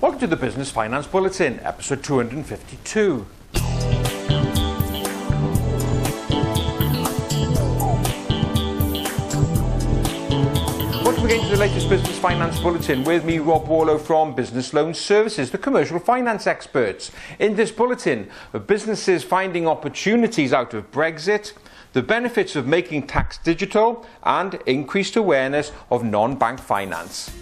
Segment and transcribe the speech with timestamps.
[0.00, 3.26] Welcome to the Business Finance Bulletin, episode 252.
[11.02, 14.94] Welcome again to the latest Business Finance Bulletin with me, Rob Warlow from Business Loan
[14.94, 17.10] Services, the commercial finance experts.
[17.40, 18.30] In this bulletin,
[18.68, 21.54] businesses finding opportunities out of Brexit,
[21.92, 27.32] the benefits of making tax digital, and increased awareness of non bank finance.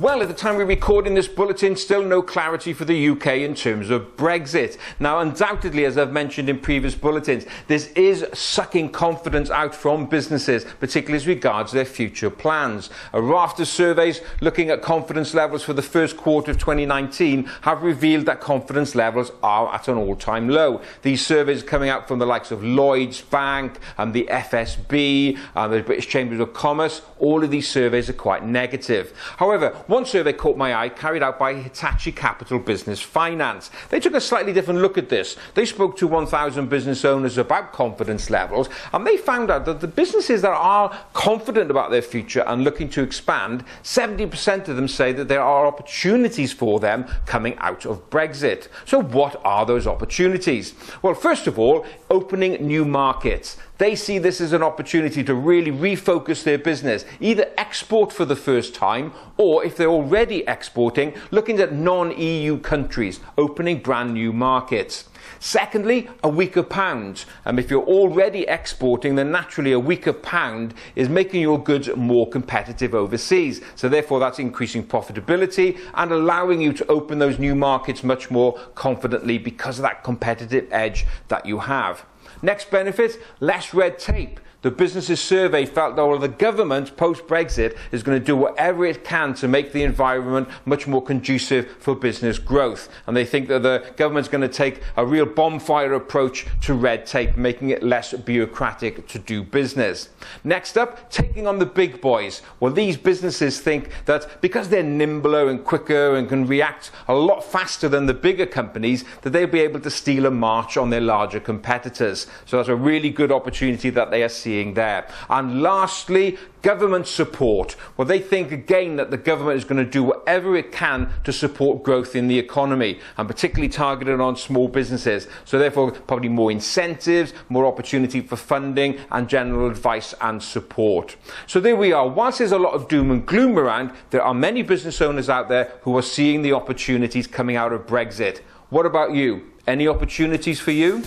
[0.00, 3.54] Well, at the time we're recording this bulletin, still no clarity for the UK in
[3.54, 4.78] terms of Brexit.
[4.98, 10.64] Now, undoubtedly, as I've mentioned in previous bulletins, this is sucking confidence out from businesses,
[10.80, 12.88] particularly as regards their future plans.
[13.12, 17.82] A raft of surveys looking at confidence levels for the first quarter of 2019 have
[17.82, 20.80] revealed that confidence levels are at an all-time low.
[21.02, 25.82] These surveys coming out from the likes of Lloyds Bank and the FSB and the
[25.82, 27.02] British Chambers of Commerce.
[27.18, 29.12] All of these surveys are quite negative.
[29.36, 33.72] However, one survey caught my eye, carried out by Hitachi Capital Business Finance.
[33.88, 35.36] They took a slightly different look at this.
[35.54, 39.88] They spoke to 1,000 business owners about confidence levels, and they found out that the
[39.88, 45.12] businesses that are confident about their future and looking to expand, 70% of them say
[45.12, 48.68] that there are opportunities for them coming out of Brexit.
[48.86, 50.74] So, what are those opportunities?
[51.02, 53.56] Well, first of all, opening new markets.
[53.80, 58.36] They see this as an opportunity to really refocus their business, either export for the
[58.36, 64.32] first time, or if they're already exporting, looking at non EU countries, opening brand new
[64.32, 65.08] markets.
[65.38, 67.24] Secondly, a weaker pound.
[67.46, 72.28] And if you're already exporting, then naturally a weaker pound is making your goods more
[72.28, 73.62] competitive overseas.
[73.74, 78.58] So therefore that's increasing profitability and allowing you to open those new markets much more
[78.74, 82.04] confidently because of that competitive edge that you have.
[82.42, 84.40] Next benefit, less red tape.
[84.62, 89.04] The businesses survey felt that the government post Brexit is going to do whatever it
[89.04, 92.90] can to make the environment much more conducive for business growth.
[93.06, 97.06] And they think that the government's going to take a real bonfire approach to red
[97.06, 100.10] tape, making it less bureaucratic to do business.
[100.44, 102.42] Next up, taking on the big boys.
[102.60, 107.42] Well, these businesses think that because they're nimbler and quicker and can react a lot
[107.42, 111.00] faster than the bigger companies, that they'll be able to steal a march on their
[111.00, 112.09] larger competitors.
[112.46, 115.08] So that's a really good opportunity that they are seeing there.
[115.28, 117.76] And lastly, government support.
[117.96, 121.32] Well, they think again that the government is going to do whatever it can to
[121.32, 125.26] support growth in the economy, and particularly targeted on small businesses.
[125.44, 131.16] So, therefore, probably more incentives, more opportunity for funding, and general advice and support.
[131.46, 132.08] So, there we are.
[132.08, 135.48] Whilst there's a lot of doom and gloom around, there are many business owners out
[135.48, 138.40] there who are seeing the opportunities coming out of Brexit.
[138.70, 139.50] What about you?
[139.66, 141.02] Any opportunities for you?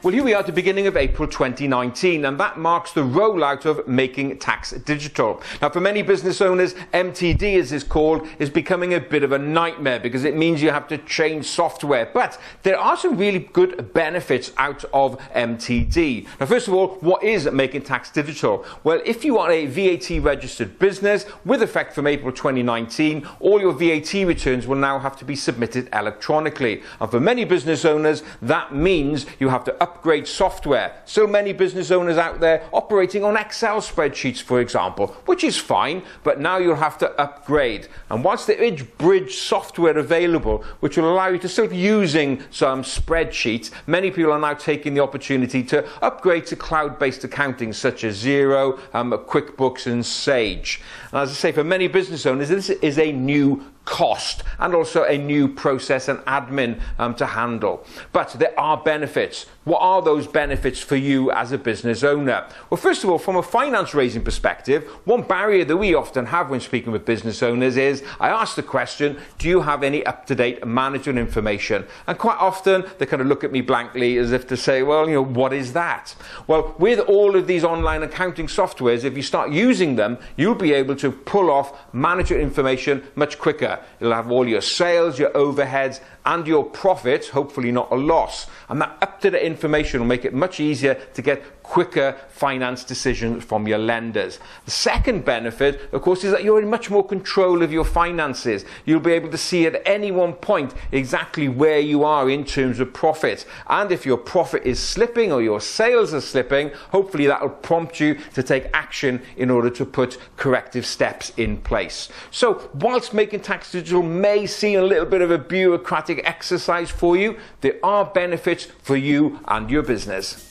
[0.00, 3.64] Well, here we are at the beginning of April 2019, and that marks the rollout
[3.64, 5.42] of Making Tax Digital.
[5.60, 9.38] Now, for many business owners, MTD, as it's called, is becoming a bit of a
[9.38, 12.08] nightmare because it means you have to change software.
[12.14, 16.28] But there are some really good benefits out of MTD.
[16.38, 18.64] Now, first of all, what is Making Tax Digital?
[18.84, 23.72] Well, if you are a VAT registered business with effect from April 2019, all your
[23.72, 26.84] VAT returns will now have to be submitted electronically.
[27.00, 30.92] And for many business owners, that means you have to upgrade software.
[31.06, 36.02] So many business owners out there operating on Excel spreadsheets, for example, which is fine,
[36.24, 37.88] but now you'll have to upgrade.
[38.10, 43.70] And there is bridge software available, which will allow you to still using some spreadsheets,
[43.86, 48.78] many people are now taking the opportunity to upgrade to cloud-based accounting such as Xero,
[48.94, 50.80] um, QuickBooks and Sage.
[51.12, 55.04] And as I say, for many business owners, this is a new cost and also
[55.04, 57.84] a new process and admin um, to handle.
[58.12, 59.46] But there are benefits.
[59.64, 62.46] What are those benefits for you as a business owner?
[62.70, 66.50] Well, first of all, from a finance raising perspective, one barrier that we often have
[66.50, 70.26] when speaking with business owners is I ask the question, do you have any up
[70.26, 71.86] to date management information?
[72.06, 75.08] And quite often they kind of look at me blankly as if to say, well,
[75.08, 76.14] you know, what is that?
[76.46, 80.72] Well, with all of these online accounting softwares, if you start using them, you'll be
[80.72, 83.77] able to pull off management information much quicker.
[84.00, 88.48] You'll have all your sales, your overheads, and your profits, hopefully not a loss.
[88.68, 92.82] And that up to date information will make it much easier to get quicker finance
[92.82, 94.38] decisions from your lenders.
[94.64, 98.64] The second benefit, of course, is that you're in much more control of your finances.
[98.86, 102.80] You'll be able to see at any one point exactly where you are in terms
[102.80, 103.46] of profit.
[103.66, 108.00] And if your profit is slipping or your sales are slipping, hopefully that will prompt
[108.00, 112.08] you to take action in order to put corrective steps in place.
[112.30, 117.16] So, whilst making tax digital may seem a little bit of a bureaucratic exercise for
[117.16, 120.47] you, there are benefits for you and your business.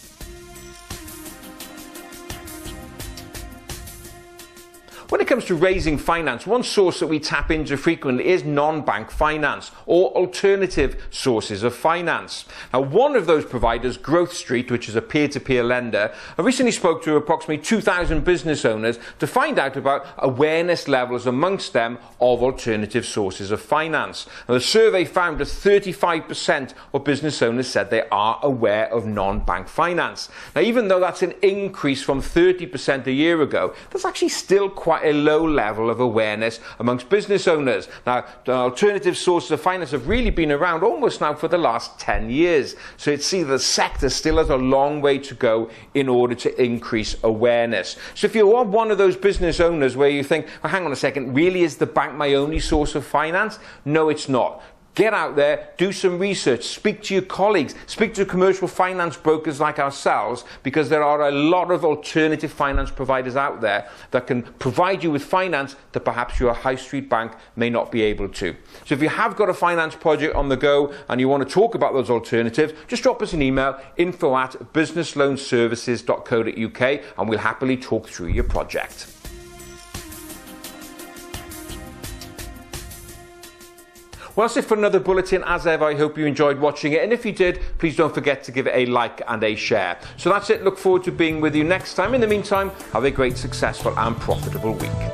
[5.37, 10.09] Comes to raising finance, one source that we tap into frequently is non-bank finance or
[10.13, 12.45] alternative sources of finance.
[12.73, 17.03] Now, one of those providers, Growth Street, which is a peer-to-peer lender, I recently spoke
[17.03, 23.05] to approximately 2,000 business owners to find out about awareness levels amongst them of alternative
[23.05, 24.25] sources of finance.
[24.49, 29.67] Now, the survey found that 35% of business owners said they are aware of non-bank
[29.67, 30.29] finance.
[30.55, 35.05] Now, even though that's an increase from 30% a year ago, that's actually still quite
[35.05, 37.87] a low level of awareness amongst business owners.
[38.05, 42.29] Now, alternative sources of finance have really been around almost now for the last 10
[42.29, 42.75] years.
[42.97, 46.49] So it's see the sector still has a long way to go in order to
[46.61, 47.97] increase awareness.
[48.15, 50.95] So if you are one of those business owners where you think, hang on a
[50.95, 53.59] second, really is the bank my only source of finance?
[53.85, 54.63] No, it's not.
[54.97, 59.59] Get out there, do some research, speak to your colleagues, speak to commercial finance brokers
[59.59, 64.41] like ourselves, because there are a lot of alternative finance providers out there that can
[64.41, 68.55] provide you with finance that perhaps your high street bank may not be able to.
[68.85, 71.53] So if you have got a finance project on the go and you want to
[71.53, 77.77] talk about those alternatives, just drop us an email info at businessloanservices.co.uk and we'll happily
[77.77, 79.16] talk through your project.
[84.37, 85.43] Well, that's it for another bulletin.
[85.47, 87.03] As ever, I hope you enjoyed watching it.
[87.03, 89.97] And if you did, please don't forget to give it a like and a share.
[90.17, 90.63] So that's it.
[90.63, 92.13] Look forward to being with you next time.
[92.13, 95.06] In the meantime, have a great, successful, and profitable week.